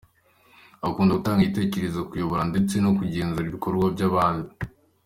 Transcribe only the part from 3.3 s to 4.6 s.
ibikorwa by’abandi.